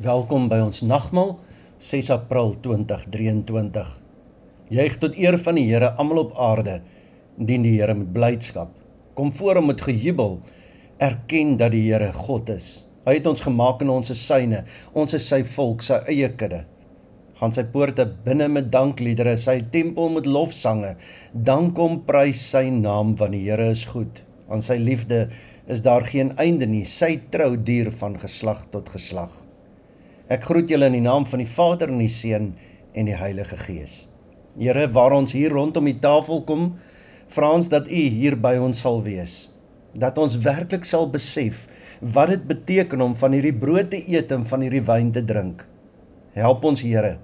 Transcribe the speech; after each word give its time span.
Welkom 0.00 0.46
by 0.48 0.62
ons 0.64 0.78
nagmaal 0.80 1.34
6 1.84 2.06
April 2.14 2.54
2023. 2.64 3.88
Juig 4.72 4.94
tot 5.02 5.16
eer 5.20 5.36
van 5.44 5.58
die 5.60 5.66
Here 5.68 5.90
almal 6.00 6.22
op 6.22 6.38
aarde. 6.40 6.78
Dien 7.36 7.66
die 7.66 7.74
Here 7.74 7.92
met 7.92 8.08
blydskap. 8.14 8.70
Kom 9.12 9.28
voor 9.36 9.60
hom 9.60 9.68
met 9.68 9.82
gejubel. 9.84 10.38
Erken 11.04 11.58
dat 11.60 11.74
die 11.74 11.82
Here 11.90 12.14
God 12.16 12.48
is. 12.54 12.68
Hy 13.04 13.18
het 13.18 13.28
ons 13.28 13.44
gemaak 13.44 13.84
in 13.84 13.92
ons 13.92 14.14
syne. 14.22 14.62
Ons 14.96 15.18
is 15.18 15.26
sy 15.28 15.42
volk, 15.52 15.84
sy 15.84 16.00
eie 16.08 16.32
kudde. 16.32 16.62
Gaan 17.42 17.52
sy 17.52 17.66
poorte 17.68 18.08
binne 18.24 18.48
met 18.48 18.72
dankliedere, 18.72 19.36
sy 19.36 19.58
tempel 19.76 20.08
met 20.16 20.24
lofsange. 20.24 20.94
Dank 21.36 21.76
hom, 21.76 22.00
prys 22.08 22.40
sy 22.54 22.70
naam 22.72 23.18
want 23.20 23.36
die 23.36 23.44
Here 23.50 23.68
is 23.76 23.84
goed. 23.92 24.24
Aan 24.48 24.64
sy 24.64 24.80
liefde 24.80 25.26
is 25.68 25.84
daar 25.84 26.08
geen 26.08 26.32
einde 26.40 26.64
nie. 26.64 26.86
Sy 26.88 27.18
trou 27.28 27.52
duur 27.60 27.92
van 28.00 28.16
geslag 28.24 28.64
tot 28.72 28.88
geslag. 28.96 29.49
Ek 30.30 30.44
groet 30.46 30.70
julle 30.70 30.86
in 30.86 30.94
die 30.94 31.02
naam 31.02 31.24
van 31.26 31.40
die 31.42 31.50
Vader 31.50 31.90
en 31.90 31.98
die 31.98 32.12
Seun 32.12 32.52
en 32.94 33.08
die 33.08 33.16
Heilige 33.18 33.56
Gees. 33.58 34.04
Here, 34.54 34.84
waar 34.94 35.16
ons 35.16 35.34
hier 35.34 35.50
rondom 35.50 35.88
die 35.90 35.96
tafel 35.98 36.44
kom, 36.46 36.68
vra 37.34 37.48
ons 37.56 37.66
dat 37.72 37.90
U 37.90 38.02
hier 38.14 38.36
by 38.38 38.52
ons 38.62 38.78
sal 38.86 39.02
wees. 39.02 39.48
Dat 39.90 40.20
ons 40.22 40.38
werklik 40.44 40.86
sal 40.86 41.08
besef 41.10 41.64
wat 42.14 42.30
dit 42.30 42.46
beteken 42.46 43.02
om 43.02 43.18
van 43.18 43.34
hierdie 43.34 43.56
brood 43.58 43.90
te 43.90 43.98
eet 43.98 44.30
en 44.30 44.46
van 44.46 44.62
hierdie 44.62 44.84
wyn 44.86 45.10
te 45.10 45.24
drink. 45.26 45.66
Help 46.38 46.62
ons, 46.70 46.86
Here, 46.86 47.16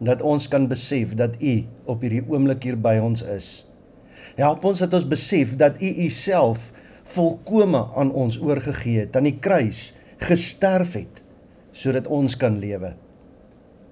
dat 0.00 0.24
ons 0.24 0.48
kan 0.48 0.64
besef 0.72 1.12
dat 1.20 1.36
U 1.36 1.56
op 1.84 2.00
hierdie 2.00 2.24
oomblik 2.32 2.64
hier 2.64 2.80
by 2.80 2.96
ons 3.04 3.26
is. 3.28 3.54
Help 4.40 4.64
ons 4.64 4.80
dat 4.80 4.96
ons 4.96 5.04
besef 5.04 5.52
dat 5.60 5.76
U 5.84 5.96
Uself 6.08 6.70
volkome 7.12 7.90
aan 7.92 8.08
ons 8.16 8.40
oorgegee 8.40 9.04
het, 9.04 9.20
aan 9.20 9.28
die 9.28 9.36
kruis 9.36 9.90
gesterf 10.22 10.96
het 10.96 11.21
sodat 11.72 12.06
ons 12.06 12.36
kan 12.36 12.58
lewe. 12.60 12.94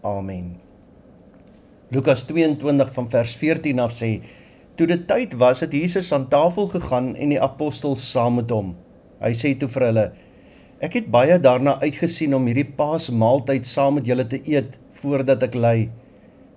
Amen. 0.06 0.56
Lukas 1.90 2.22
22 2.28 2.92
van 2.94 3.08
vers 3.10 3.34
14 3.36 3.80
af 3.82 3.96
sê: 3.96 4.20
Toe 4.78 4.86
dit 4.86 5.02
tyd 5.08 5.34
was, 5.40 5.60
het 5.64 5.72
Jesus 5.74 6.12
aan 6.12 6.28
tafel 6.28 6.70
gegaan 6.72 7.14
en 7.16 7.32
die 7.34 7.40
apostels 7.40 8.04
saam 8.12 8.38
met 8.38 8.52
hom. 8.54 8.76
Hy 9.20 9.32
sê 9.36 9.56
toe 9.58 9.68
vir 9.68 9.86
hulle: 9.88 10.04
Ek 10.80 10.94
het 10.96 11.10
baie 11.12 11.36
daarna 11.42 11.74
uitgesien 11.82 12.36
om 12.36 12.46
hierdie 12.48 12.68
Paasmaaltyd 12.78 13.66
saam 13.68 13.98
met 13.98 14.06
julle 14.08 14.24
te 14.24 14.38
eet 14.48 14.78
voordat 15.02 15.42
ek 15.44 15.58
ly. 15.58 15.90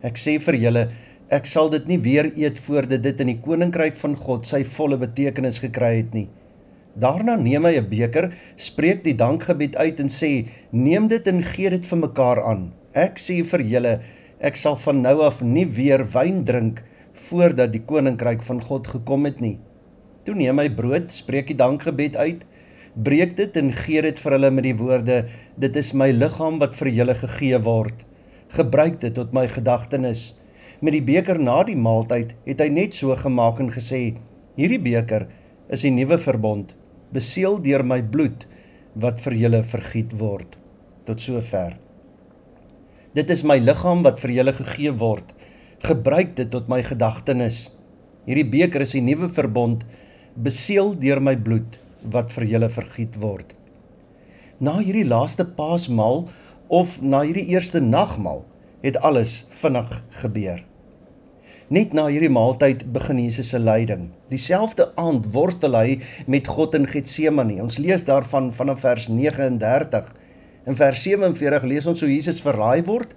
Ek 0.04 0.20
sê 0.20 0.38
vir 0.46 0.60
julle, 0.62 0.86
ek 1.34 1.50
sal 1.50 1.72
dit 1.74 1.90
nie 1.90 2.00
weer 2.04 2.30
eet 2.40 2.60
voordat 2.62 3.04
dit 3.04 3.26
in 3.26 3.34
die 3.34 3.42
koninkryk 3.44 3.98
van 4.00 4.16
God 4.20 4.48
sy 4.48 4.62
volle 4.68 5.00
betekenis 5.02 5.60
gekry 5.64 5.96
het 5.98 6.16
nie. 6.16 6.28
Daarna 6.94 7.34
neem 7.42 7.66
hy 7.66 7.78
'n 7.82 7.90
beker, 7.90 8.30
spreek 8.56 9.04
die 9.04 9.16
dankgebed 9.18 9.76
uit 9.76 10.00
en 10.00 10.10
sê: 10.10 10.46
"Neem 10.70 11.08
dit 11.08 11.28
en 11.28 11.42
gee 11.44 11.70
dit 11.70 11.86
vir 11.86 11.98
mekaar 11.98 12.44
aan. 12.44 12.74
Ek 12.94 13.18
sê 13.18 13.44
vir 13.44 13.62
julle, 13.62 14.00
ek 14.40 14.56
sal 14.56 14.76
van 14.76 15.02
nou 15.02 15.22
af 15.22 15.42
nie 15.42 15.66
weer 15.66 16.06
wyn 16.06 16.44
drink 16.46 16.84
voordat 17.14 17.72
die 17.72 17.82
koninkryk 17.82 18.44
van 18.44 18.62
God 18.62 18.88
gekom 18.88 19.26
het 19.26 19.42
nie." 19.42 19.58
Toe 20.24 20.36
neem 20.36 20.60
hy 20.60 20.70
brood, 20.70 21.12
spreek 21.12 21.48
die 21.48 21.58
dankgebed 21.58 22.16
uit, 22.16 22.46
breek 22.96 23.36
dit 23.36 23.58
en 23.58 23.74
gee 23.74 24.02
dit 24.02 24.20
vir 24.20 24.32
hulle 24.32 24.52
met 24.52 24.64
die 24.64 24.78
woorde: 24.78 25.26
"Dit 25.58 25.76
is 25.76 25.94
my 25.94 26.12
liggaam 26.12 26.60
wat 26.60 26.76
vir 26.76 26.90
julle 26.90 27.16
gegee 27.16 27.58
word. 27.58 28.06
Gebruik 28.50 29.00
dit 29.00 29.14
tot 29.14 29.34
my 29.34 29.48
gedagtenis." 29.48 30.36
Met 30.80 30.94
die 30.94 31.02
beker 31.02 31.40
na 31.40 31.64
die 31.64 31.76
maaltyd 31.76 32.36
het 32.46 32.60
hy 32.60 32.70
net 32.70 32.94
so 32.94 33.16
gemaak 33.16 33.60
en 33.60 33.72
gesê: 33.72 34.14
"Hierdie 34.56 34.82
beker 34.82 35.28
is 35.70 35.82
die 35.82 35.92
nuwe 35.92 36.20
verbond 36.20 36.76
beseël 37.14 37.60
deur 37.62 37.84
my 37.86 38.02
bloed 38.02 38.48
wat 39.00 39.22
vir 39.24 39.36
julle 39.38 39.62
vergiet 39.66 40.14
word. 40.20 40.58
Tot 41.08 41.22
sover. 41.22 41.78
Dit 43.14 43.30
is 43.30 43.44
my 43.46 43.60
liggaam 43.62 44.02
wat 44.06 44.22
vir 44.24 44.34
julle 44.40 44.54
gegee 44.58 44.94
word. 44.98 45.34
Gebruik 45.84 46.36
dit 46.40 46.50
tot 46.50 46.70
my 46.72 46.82
gedagtenis 46.86 47.68
hierdie 48.24 48.48
beker 48.48 48.86
is 48.86 48.96
die 48.96 49.04
nuwe 49.04 49.28
verbond 49.28 49.84
beseël 50.40 50.94
deur 51.00 51.20
my 51.20 51.36
bloed 51.36 51.78
wat 52.16 52.32
vir 52.32 52.48
julle 52.56 52.70
vergiet 52.72 53.20
word. 53.20 53.52
Na 54.64 54.80
hierdie 54.80 55.08
laaste 55.08 55.46
paasmaal 55.58 56.24
of 56.72 57.02
na 57.04 57.26
hierdie 57.28 57.50
eerste 57.52 57.84
nagmaal 57.84 58.46
het 58.84 59.00
alles 59.04 59.42
vinnig 59.62 60.00
gebeur 60.24 60.64
Net 61.72 61.94
na 61.96 62.10
hierdie 62.12 62.32
maaltyd 62.32 62.82
begin 62.92 63.22
Jesus 63.24 63.54
se 63.54 63.60
lyding. 63.60 64.10
Dieselfde 64.28 64.90
aand 65.00 65.30
worstel 65.32 65.78
hy 65.78 66.00
met 66.28 66.50
God 66.52 66.76
in 66.76 66.88
Getsemane. 66.90 67.62
Ons 67.64 67.80
lees 67.80 68.04
daarvan 68.04 68.50
vanaf 68.52 68.82
vers 68.84 69.08
39. 69.08 70.10
In 70.68 70.76
vers 70.76 71.04
47 71.06 71.68
lees 71.72 71.88
ons 71.88 72.04
hoe 72.04 72.12
Jesus 72.12 72.42
verraai 72.44 72.84
word 72.84 73.16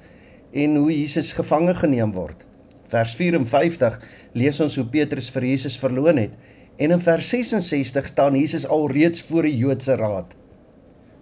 en 0.55 0.77
hoe 0.79 0.93
Jesus 0.95 1.33
gevange 1.35 1.75
geneem 1.75 2.15
word. 2.15 2.47
Vers 2.87 3.17
54 3.19 3.99
lees 4.39 4.63
ons 4.63 4.79
hoe 4.79 4.87
Petrus 4.95 5.33
vir 5.35 5.49
Jesus 5.51 5.79
verloon 5.83 6.23
het 6.23 6.39
en 6.77 6.93
in 6.93 7.03
vers 7.03 7.29
66 7.33 8.07
staan 8.07 8.37
Jesus 8.39 8.67
alreeds 8.69 9.25
voor 9.27 9.49
die 9.49 9.57
Joodse 9.57 9.97
raad. 9.99 10.37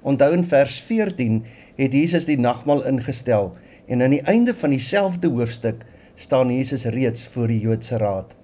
Onthou 0.05 0.33
in 0.37 0.45
vers 0.45 0.77
14 0.85 1.41
het 1.79 1.95
Jesus 1.97 2.27
die 2.29 2.37
nagmaal 2.37 2.85
ingestel 2.91 3.55
en 3.89 4.03
aan 4.05 4.17
die 4.17 4.25
einde 4.29 4.53
van 4.55 4.75
dieselfde 4.75 5.31
hoofstuk 5.33 5.87
staan 6.15 6.51
Jesus 6.51 6.85
reeds 6.85 7.27
voor 7.27 7.51
die 7.51 7.61
Joodse 7.61 7.99
raad. 7.99 8.35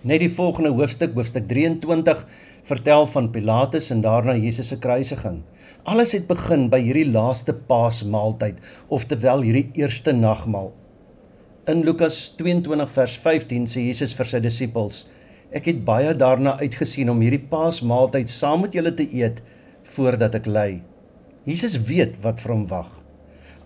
Net 0.00 0.22
die 0.22 0.30
volgende 0.32 0.70
hoofstuk, 0.72 1.14
hoofstuk 1.14 1.48
23, 1.48 2.22
vertel 2.62 3.06
van 3.06 3.30
Pilatus 3.30 3.90
en 3.90 4.00
daarna 4.00 4.36
Jesus 4.36 4.68
se 4.72 4.78
kruisiging. 4.78 5.42
Alles 5.82 6.12
het 6.12 6.26
begin 6.28 6.68
by 6.72 6.80
hierdie 6.80 7.08
laaste 7.08 7.54
Paasmaaltyd, 7.54 8.60
oftewel 8.88 9.44
hierdie 9.44 9.68
eerste 9.80 10.12
nagmaal. 10.12 10.72
In 11.68 11.84
Lukas 11.84 12.34
22 12.38 12.90
vers 12.90 13.16
15 13.24 13.66
sê 13.68 13.84
Jesus 13.88 14.14
vir 14.16 14.28
sy 14.28 14.40
disippels: 14.44 15.02
Ek 15.52 15.66
het 15.68 15.84
baie 15.84 16.14
daarna 16.14 16.56
uitgesien 16.60 17.10
om 17.12 17.20
hierdie 17.20 17.42
Paasmaaltyd 17.50 18.30
saam 18.30 18.64
met 18.64 18.76
julle 18.76 18.94
te 18.96 19.08
eet 19.12 19.42
voordat 19.96 20.36
ek 20.40 20.48
ly. 20.48 20.70
Jesus 21.48 21.76
weet 21.88 22.20
wat 22.24 22.40
vir 22.40 22.54
hom 22.54 22.66
wag. 22.70 22.90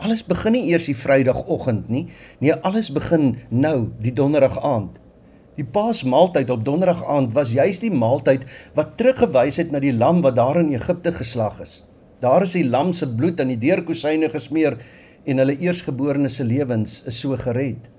Alles 0.02 0.24
begin 0.26 0.56
nie 0.56 0.66
eers 0.72 0.88
die 0.90 0.96
Vrydagoggend 0.98 1.88
nie. 1.88 2.08
Nee, 2.38 2.54
alles 2.66 2.90
begin 2.92 3.36
nou, 3.48 3.90
die 4.02 4.12
Donderdag 4.12 4.58
aand. 4.64 4.98
Die 5.54 5.64
Paasmaaltyd 5.64 6.50
op 6.50 6.64
Donderdag 6.66 7.04
aand 7.06 7.32
was 7.32 7.52
juis 7.54 7.78
die 7.78 7.92
maaltyd 7.94 8.42
wat 8.74 8.96
teruggewys 8.98 9.60
het 9.62 9.70
na 9.70 9.78
die 9.78 9.94
lam 9.94 10.22
wat 10.24 10.34
daar 10.36 10.58
in 10.58 10.72
Egipte 10.74 11.12
geslag 11.14 11.60
is. 11.62 11.84
Daar 12.20 12.42
is 12.42 12.56
die 12.58 12.66
lam 12.66 12.92
se 12.92 13.06
bloed 13.06 13.40
aan 13.40 13.52
die 13.52 13.60
deurkusyne 13.62 14.30
gesmeer 14.32 14.78
en 15.24 15.38
hulle 15.38 15.58
eersgeborene 15.62 16.28
se 16.28 16.44
lewens 16.44 17.02
is 17.06 17.20
so 17.20 17.36
gered. 17.38 17.90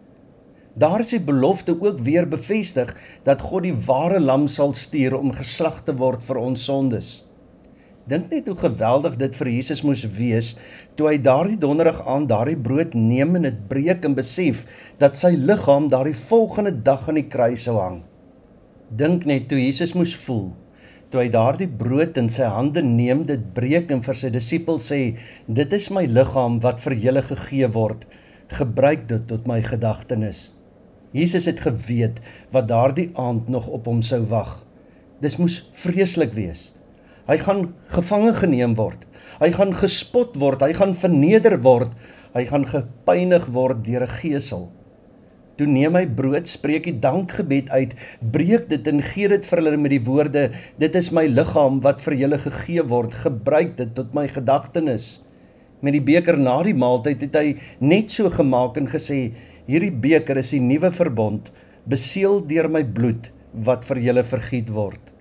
Daar 0.76 1.00
is 1.00 1.14
die 1.16 1.24
belofte 1.24 1.78
ook 1.80 2.00
weer 2.04 2.28
bevestig 2.28 2.92
dat 3.24 3.42
God 3.42 3.64
die 3.64 3.76
ware 3.86 4.20
lam 4.20 4.50
sal 4.52 4.74
stuur 4.74 5.16
om 5.16 5.32
geslag 5.32 5.80
te 5.88 5.96
word 5.96 6.26
vir 6.28 6.42
ons 6.42 6.66
sondes. 6.68 7.25
Dink 8.06 8.30
net 8.30 8.46
hoe 8.46 8.58
geweldig 8.60 9.16
dit 9.18 9.38
vir 9.40 9.50
Jesus 9.50 9.82
moes 9.82 10.04
wees 10.18 10.52
toe 10.98 11.08
hy 11.10 11.16
daardie 11.18 11.58
donderdag 11.58 12.04
aan 12.06 12.28
daardie 12.30 12.60
brood 12.68 12.94
neem 12.94 13.40
en 13.40 13.48
dit 13.48 13.64
breek 13.70 14.06
en 14.06 14.14
besef 14.18 14.66
dat 15.02 15.18
sy 15.18 15.34
liggaam 15.34 15.90
daardie 15.90 16.18
volgende 16.18 16.76
dag 16.86 17.10
aan 17.10 17.18
die 17.18 17.26
kruis 17.26 17.66
sou 17.66 17.80
hang. 17.80 18.04
Dink 18.94 19.26
net 19.26 19.50
toe 19.50 19.58
Jesus 19.58 19.96
moes 19.98 20.14
voel 20.28 20.52
toe 21.16 21.22
hy 21.24 21.30
daardie 21.32 21.70
brood 21.72 22.18
in 22.20 22.28
sy 22.28 22.44
hande 22.52 22.82
neem, 22.84 23.24
dit 23.24 23.40
breek 23.56 23.92
en 23.94 24.02
vir 24.04 24.18
sy 24.20 24.30
disippels 24.34 24.90
sê: 24.92 25.16
"Dit 25.48 25.72
is 25.74 25.88
my 25.90 26.04
liggaam 26.06 26.60
wat 26.60 26.82
vir 26.84 26.98
julle 27.00 27.22
gegee 27.24 27.70
word. 27.72 28.04
Gebruik 28.52 29.08
dit 29.08 29.24
tot 29.28 29.48
my 29.48 29.62
gedagtenis." 29.64 30.52
Jesus 31.16 31.46
het 31.48 31.64
geweet 31.64 32.20
wat 32.52 32.68
daardie 32.68 33.12
aand 33.16 33.48
nog 33.48 33.68
op 33.68 33.86
hom 33.88 34.02
sou 34.04 34.26
wag. 34.28 34.66
Dis 35.22 35.38
moes 35.40 35.70
vreeslik 35.72 36.34
wees. 36.36 36.75
Hy 37.26 37.40
gaan 37.42 37.62
gevange 37.90 38.36
geneem 38.38 38.76
word. 38.78 39.02
Hy 39.42 39.50
gaan 39.56 39.74
gespot 39.74 40.36
word, 40.38 40.62
hy 40.62 40.76
gaan 40.78 40.94
verneder 40.94 41.58
word, 41.66 41.94
hy 42.36 42.44
gaan 42.46 42.68
gepynig 42.70 43.48
word 43.50 43.82
deur 43.86 44.06
'n 44.06 44.18
gesel. 44.22 44.70
Toe 45.58 45.66
neem 45.68 45.96
hy 45.96 46.04
brood, 46.06 46.50
spreek 46.52 46.84
die 46.84 47.00
dankgebed 47.00 47.70
uit, 47.72 47.96
breek 48.20 48.68
dit 48.70 48.88
en 48.92 49.02
gee 49.02 49.28
dit 49.32 49.46
vir 49.46 49.62
hulle 49.62 49.78
met 49.78 49.94
die 49.96 50.04
woorde: 50.04 50.52
"Dit 50.78 50.96
is 50.96 51.12
my 51.12 51.26
liggaam 51.26 51.82
wat 51.82 52.02
vir 52.02 52.14
julle 52.14 52.38
gegee 52.38 52.84
word. 52.84 53.16
Gebruik 53.16 53.78
dit 53.78 53.96
tot 53.96 54.14
my 54.14 54.28
gedagtenis." 54.28 55.24
Met 55.82 55.94
die 55.94 56.04
beker 56.04 56.38
na 56.38 56.62
die 56.64 56.74
maaltyd 56.74 57.22
het 57.22 57.36
hy 57.36 57.56
net 57.80 58.12
so 58.12 58.30
gemaak 58.30 58.78
en 58.78 58.88
gesê: 58.88 59.32
"Hierdie 59.66 59.96
beker 59.96 60.38
is 60.38 60.52
die 60.52 60.60
nuwe 60.60 60.92
verbond, 60.92 61.52
beseël 61.88 62.46
deur 62.46 62.70
my 62.70 62.84
bloed 62.84 63.32
wat 63.54 63.86
vir 63.86 63.98
julle 63.98 64.24
vergiet 64.24 64.70
word." 64.70 65.15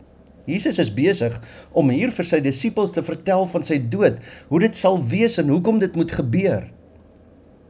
Jesus 0.44 0.79
is 0.82 0.93
besig 0.93 1.37
om 1.73 1.88
hier 1.93 2.12
vir 2.12 2.26
sy 2.29 2.41
disippels 2.44 2.93
te 2.93 3.05
vertel 3.05 3.46
van 3.49 3.64
sy 3.64 3.79
dood, 3.79 4.19
hoe 4.50 4.61
dit 4.61 4.76
sal 4.76 4.99
wees 5.00 5.38
en 5.41 5.52
hoekom 5.52 5.81
dit 5.81 5.96
moet 5.96 6.12
gebeur. 6.12 6.67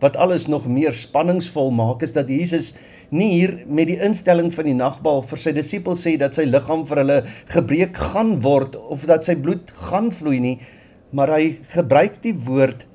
Wat 0.02 0.18
alles 0.20 0.48
nog 0.50 0.66
meer 0.66 0.96
spanningsvol 0.98 1.70
maak 1.74 2.02
is 2.02 2.16
dat 2.16 2.28
Jesus 2.28 2.74
nie 3.14 3.30
hier 3.30 3.54
met 3.70 3.86
die 3.88 4.00
instelling 4.02 4.50
van 4.52 4.66
die 4.66 4.76
nagmaal 4.76 5.22
vir 5.22 5.40
sy 5.40 5.52
disippels 5.54 6.02
sê 6.02 6.16
dat 6.20 6.34
sy 6.34 6.48
liggaam 6.48 6.82
vir 6.88 7.02
hulle 7.04 7.18
gebreek 7.52 8.00
gaan 8.12 8.34
word 8.42 8.74
of 8.76 9.06
dat 9.06 9.28
sy 9.28 9.36
bloed 9.38 9.70
gaan 9.86 10.10
vloei 10.14 10.40
nie, 10.42 10.56
maar 11.14 11.30
hy 11.36 11.60
gebruik 11.76 12.18
die 12.24 12.34
woord 12.46 12.88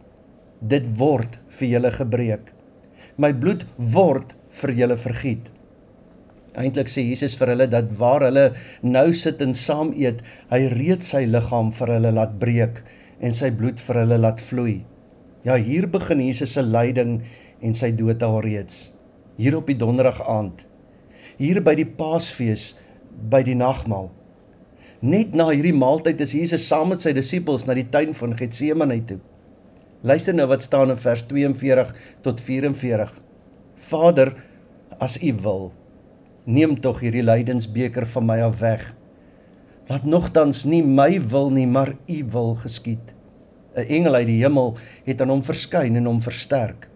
dit 0.60 0.90
word 1.00 1.40
vir 1.56 1.72
julle 1.72 1.94
gebreek. 1.96 2.52
My 3.16 3.32
bloed 3.32 3.64
word 3.78 4.36
vir 4.60 4.76
julle 4.76 5.00
vergiet. 5.00 5.48
Eintlik 6.60 6.90
sê 6.92 7.06
Jesus 7.08 7.38
vir 7.40 7.54
hulle 7.54 7.70
dat 7.72 7.92
waar 8.00 8.26
hulle 8.28 8.50
nou 8.84 9.08
sit 9.16 9.40
en 9.46 9.54
saam 9.56 9.94
eet, 9.96 10.20
hy 10.52 10.66
reeds 10.74 11.14
sy 11.14 11.24
liggaam 11.30 11.72
vir 11.76 11.94
hulle 11.96 12.12
laat 12.18 12.36
breek 12.42 12.82
en 13.24 13.36
sy 13.36 13.52
bloed 13.56 13.80
vir 13.84 14.02
hulle 14.02 14.18
laat 14.20 14.44
vloei. 14.44 14.82
Ja, 15.48 15.56
hier 15.56 15.88
begin 15.88 16.20
Jesus 16.26 16.58
se 16.58 16.64
lyding 16.66 17.22
en 17.64 17.76
sy 17.76 17.94
dood 17.96 18.24
alreeds. 18.28 18.90
Hier 19.40 19.56
op 19.56 19.72
die 19.72 19.78
donderdag 19.80 20.20
aand. 20.28 20.66
Hier 21.40 21.62
by 21.64 21.78
die 21.80 21.88
Paasfees, 21.88 22.74
by 23.32 23.40
die 23.48 23.56
nagmaal. 23.56 24.10
Net 25.00 25.32
na 25.40 25.48
hierdie 25.54 25.76
maaltyd 25.76 26.20
is 26.26 26.36
Jesus 26.36 26.68
saam 26.68 26.92
met 26.92 27.04
sy 27.06 27.14
disippels 27.16 27.64
na 27.68 27.76
die 27.78 27.88
tuin 27.88 28.12
van 28.18 28.36
Getsemane 28.36 29.00
toe. 29.08 29.22
Luister 30.04 30.36
nou 30.36 30.48
wat 30.52 30.64
staan 30.64 30.92
in 30.92 31.00
vers 31.00 31.24
42 31.28 31.96
tot 32.24 32.44
44. 32.44 33.16
Vader, 33.90 34.34
as 35.00 35.16
U 35.24 35.32
wil, 35.44 35.70
neem 36.50 36.76
tog 36.82 37.04
hierdie 37.04 37.24
lydensbeker 37.24 38.08
van 38.10 38.26
my 38.26 38.40
af 38.42 38.60
weg. 38.64 38.84
Laat 39.90 40.06
nogtans 40.06 40.64
nie 40.70 40.82
my 40.86 41.22
wil 41.30 41.50
nie, 41.54 41.68
maar 41.70 41.96
U 42.10 42.20
wil 42.34 42.56
geskied. 42.56 43.14
'n 43.76 43.86
Engel 43.86 44.16
uit 44.16 44.28
die 44.28 44.42
hemel 44.42 44.78
het 45.06 45.22
aan 45.22 45.30
hom 45.30 45.44
verskyn 45.46 45.96
en 45.96 46.06
hom 46.06 46.22
versterk. 46.22 46.90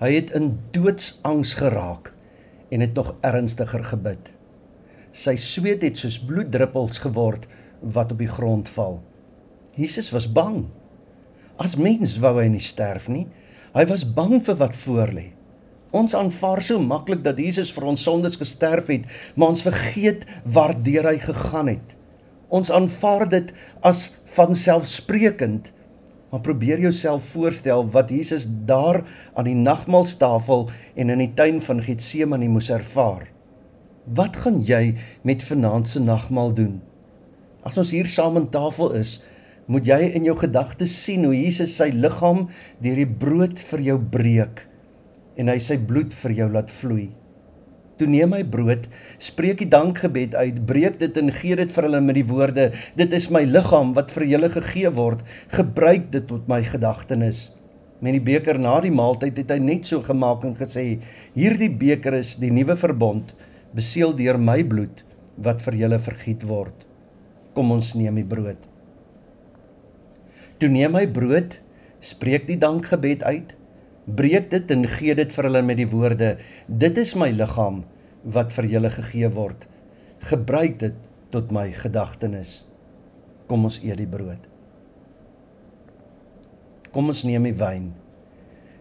Hy 0.00 0.12
het 0.14 0.30
in 0.30 0.58
doodsangs 0.72 1.54
geraak 1.54 2.12
en 2.70 2.80
het 2.80 2.94
nog 2.94 3.14
ernstiger 3.20 3.84
gebid. 3.84 4.32
Sy 5.12 5.36
sweet 5.36 5.82
het 5.82 5.98
soos 5.98 6.18
bloeddruppels 6.18 6.98
geword 6.98 7.46
wat 7.80 8.12
op 8.12 8.18
die 8.18 8.28
grond 8.28 8.68
val. 8.68 9.02
Jesus 9.76 10.10
was 10.10 10.28
bang. 10.32 10.66
As 11.56 11.76
mens 11.76 12.18
wou 12.20 12.36
hy 12.40 12.48
nie 12.48 12.64
sterf 12.64 13.08
nie. 13.08 13.26
Hy 13.76 13.84
was 13.88 14.04
bang 14.04 14.40
vir 14.40 14.56
wat 14.56 14.76
voorlê. 14.76 15.35
Ons 15.96 16.12
aanvaar 16.18 16.60
so 16.60 16.80
maklik 16.82 17.22
dat 17.24 17.38
Jesus 17.40 17.70
vir 17.72 17.86
ons 17.92 18.02
sondes 18.04 18.36
gesterf 18.36 18.90
het, 18.92 19.06
maar 19.34 19.54
ons 19.54 19.64
vergeet 19.64 20.26
waardeur 20.44 21.08
hy 21.08 21.16
gegaan 21.22 21.70
het. 21.72 21.94
Ons 22.52 22.70
aanvaar 22.74 23.24
dit 23.32 23.52
as 23.86 24.10
vanselfsprekend. 24.36 25.72
Maar 26.30 26.42
probeer 26.42 26.82
jouself 26.82 27.30
voorstel 27.32 27.86
wat 27.94 28.10
Jesus 28.12 28.44
daar 28.68 29.00
aan 29.38 29.46
die 29.48 29.56
nagmaaltafel 29.56 30.66
en 30.98 31.14
in 31.14 31.22
die 31.22 31.30
tuin 31.38 31.62
van 31.64 31.80
Getsemane 31.86 32.50
moes 32.50 32.68
ervaar. 32.74 33.28
Wat 34.04 34.36
gaan 34.42 34.60
jy 34.66 34.98
met 35.26 35.46
vanaand 35.46 35.88
se 35.88 36.02
nagmaal 36.02 36.52
doen? 36.58 36.76
As 37.66 37.78
ons 37.78 37.94
hier 37.94 38.10
saam 38.10 38.36
aan 38.36 38.50
tafel 38.50 38.92
is, 38.98 39.20
moet 39.70 39.86
jy 39.86 40.00
in 40.18 40.26
jou 40.28 40.36
gedagtes 40.38 40.92
sien 41.06 41.24
hoe 41.26 41.34
Jesus 41.34 41.78
sy 41.78 41.88
liggaam 41.94 42.48
deur 42.82 43.00
die 43.00 43.12
brood 43.24 43.56
vir 43.70 43.86
jou 43.88 43.98
breek 44.18 44.66
en 45.36 45.52
hy 45.52 45.58
sy 45.62 45.78
bloed 45.78 46.14
vir 46.16 46.34
jou 46.40 46.50
laat 46.52 46.72
vloei. 46.72 47.08
Toe 47.96 48.08
neem 48.08 48.34
hy 48.36 48.42
brood, 48.44 48.84
spreek 49.22 49.62
die 49.62 49.70
dankgebed 49.72 50.36
uit, 50.36 50.60
breek 50.68 50.98
dit 51.00 51.16
en 51.16 51.32
gee 51.32 51.56
dit 51.56 51.72
vir 51.72 51.88
hulle 51.88 52.00
met 52.04 52.18
die 52.18 52.26
woorde: 52.28 52.70
"Dit 52.96 53.12
is 53.16 53.30
my 53.30 53.44
liggaam 53.44 53.94
wat 53.96 54.10
vir 54.12 54.26
julle 54.28 54.50
gegee 54.52 54.90
word. 54.92 55.24
Gebruik 55.48 56.10
dit 56.12 56.26
tot 56.26 56.48
my 56.48 56.62
gedagtenis." 56.62 57.52
Met 58.00 58.12
die 58.12 58.20
beker 58.20 58.58
na 58.60 58.80
die 58.80 58.92
maaltyd 58.92 59.38
het 59.40 59.50
hy 59.50 59.58
net 59.58 59.86
so 59.86 60.02
gemaak 60.02 60.44
en 60.44 60.54
gesê: 60.54 61.00
"Hierdie 61.34 61.72
beker 61.72 62.14
is 62.14 62.36
die 62.36 62.52
nuwe 62.52 62.76
verbond." 62.76 63.32
beseël 63.76 64.14
deur 64.16 64.38
my 64.40 64.62
bloed 64.64 65.02
wat 65.36 65.60
vir 65.66 65.76
julle 65.82 65.98
vergiet 66.00 66.44
word. 66.48 66.86
Kom 67.56 67.72
ons 67.74 67.92
neem 67.98 68.16
die 68.20 68.28
brood. 68.28 68.60
Toe 70.56 70.70
neem 70.72 70.96
hy 70.96 71.04
brood, 71.12 71.58
spreek 72.00 72.46
die 72.48 72.58
dankgebed 72.60 73.24
uit, 73.26 73.52
breek 74.06 74.50
dit 74.50 74.70
en 74.70 74.86
gee 74.86 75.14
dit 75.18 75.36
vir 75.36 75.48
hulle 75.48 75.62
met 75.62 75.80
die 75.80 75.90
woorde: 75.90 76.36
Dit 76.66 76.98
is 76.98 77.14
my 77.18 77.30
liggaam 77.34 77.84
wat 78.22 78.54
vir 78.54 78.70
julle 78.76 78.90
gegee 78.90 79.30
word. 79.34 79.66
Gebruik 80.30 80.78
dit 80.80 80.96
tot 81.30 81.52
my 81.52 81.68
gedagtenis. 81.74 82.64
Kom 83.46 83.66
ons 83.66 83.82
eet 83.82 83.98
die 83.98 84.10
brood. 84.10 84.48
Kom 86.90 87.12
ons 87.12 87.26
neem 87.28 87.46
die 87.50 87.58
wyn 87.58 87.94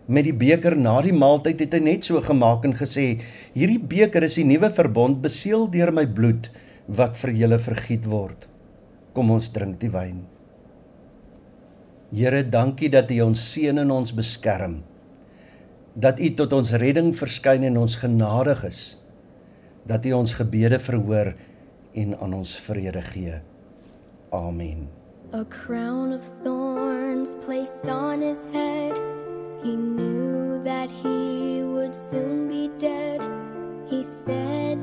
met 0.05 0.27
die 0.27 0.35
beker 0.37 0.75
na 0.77 0.99
die 1.01 1.13
maaltyd 1.15 1.63
het 1.65 1.73
hy 1.73 1.81
net 1.81 2.05
so 2.05 2.21
gemaak 2.21 2.65
en 2.65 2.75
gesê: 2.77 3.21
"Hierdie 3.53 3.81
beker 3.81 4.23
is 4.23 4.37
die 4.37 4.45
nuwe 4.45 4.69
verbond 4.69 5.21
beseël 5.21 5.67
deur 5.71 5.91
my 5.91 6.05
bloed 6.05 6.51
wat 6.87 7.17
vir 7.17 7.31
julle 7.33 7.59
vergiet 7.59 8.05
word. 8.05 8.47
Kom 9.13 9.31
ons 9.31 9.49
drink 9.49 9.79
die 9.79 9.89
wyn." 9.89 10.25
Here, 12.13 12.43
dankie 12.43 12.89
dat 12.89 13.11
U 13.11 13.21
ons 13.21 13.53
seën 13.53 13.77
en 13.77 13.91
ons 13.91 14.13
beskerm. 14.13 14.83
Dat 15.95 16.19
U 16.19 16.29
tot 16.35 16.53
ons 16.53 16.75
redding 16.75 17.13
verskyn 17.15 17.63
en 17.63 17.79
ons 17.79 17.95
genadig 17.95 18.63
is. 18.67 18.81
Dat 19.87 20.05
U 20.05 20.11
ons 20.19 20.35
gebede 20.35 20.79
verhoor 20.79 21.33
en 21.95 22.17
aan 22.19 22.33
ons 22.33 22.55
vrede 22.67 23.01
gee. 23.11 23.39
Amen. 24.35 24.89
A 25.33 25.45
crown 25.49 26.13
of 26.13 26.23
thorns 26.43 27.35
placed 27.45 27.87
on 27.87 28.21
his 28.21 28.43
head 28.51 29.15
He 29.65 29.75
knew 29.75 30.63
that 30.63 30.91
he 30.91 31.63
would 31.63 31.95
soon 31.95 32.47
be 32.47 32.69
dead. 32.77 33.19
He 33.89 34.03
said, 34.03 34.77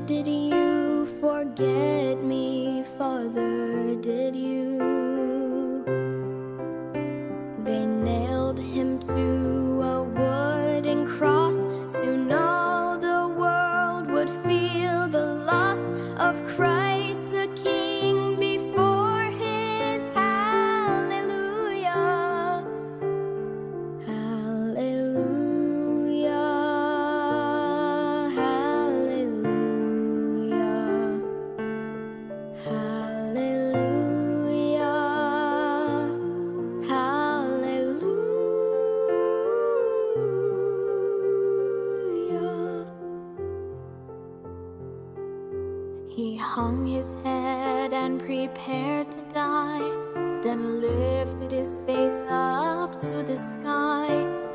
hung 46.43 46.85
his 46.85 47.15
head 47.23 47.93
and 47.93 48.19
prepared 48.19 49.09
to 49.11 49.21
die, 49.33 49.89
then 50.43 50.81
lifted 50.81 51.51
his 51.51 51.79
face 51.87 52.25
up 52.29 52.99
to 52.99 53.23
the 53.23 53.37
sky, 53.37 54.07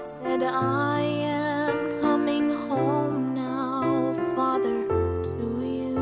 said, 0.04 0.42
I 0.42 1.00
am 1.00 2.00
coming 2.02 2.50
home 2.68 3.35
now, 3.35 4.12
Father, 4.37 4.87
to 5.33 5.47
you. 5.76 5.97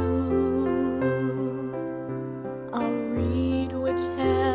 A 2.73 2.85
reed 3.15 3.73
which 3.73 4.03
held 4.19 4.46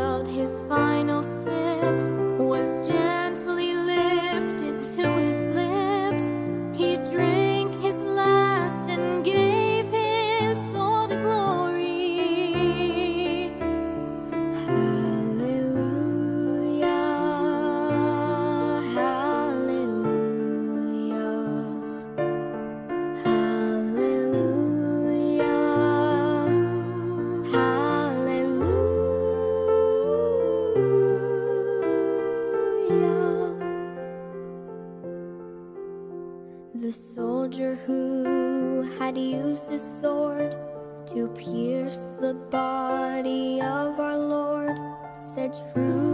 said, 45.33 45.55
Truly, 45.73 46.10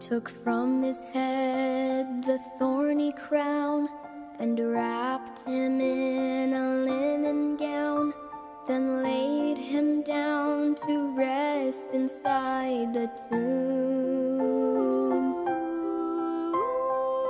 took 0.00 0.28
from 0.28 0.82
his 0.82 1.02
head 1.12 2.22
the 2.22 2.38
thorny 2.58 3.12
crown 3.12 3.88
and 4.38 4.58
wrapped 4.60 5.40
him 5.40 5.80
in 5.80 6.52
a 6.52 6.84
linen 6.84 7.56
gown, 7.56 8.14
then 8.68 9.02
laid 9.02 9.58
him 9.58 10.02
down 10.02 10.76
to 10.76 11.16
rest 11.16 11.94
inside 11.94 12.94
the 12.94 13.10
tomb. 13.28 15.34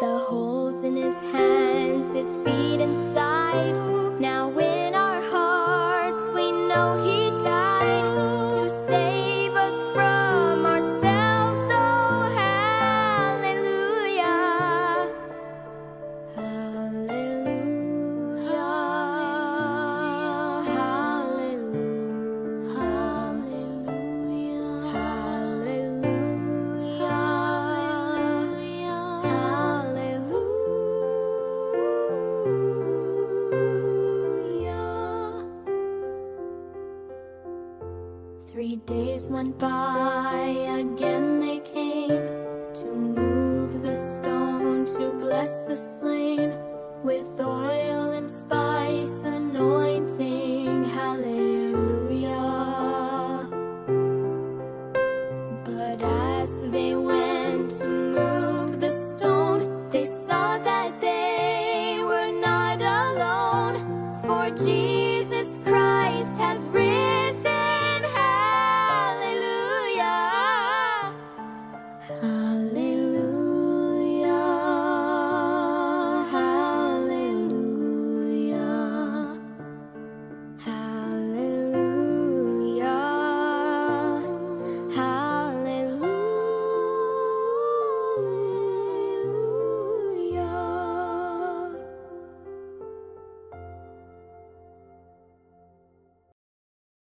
The 0.01 0.19
holes 0.29 0.85
in 0.85 0.97
his 0.97 1.19
hands, 1.33 2.15
his 2.15 2.37
feet 2.45 2.81
inside. 2.81 3.08
Days 39.29 39.35
went 39.35 39.59
by, 39.59 40.88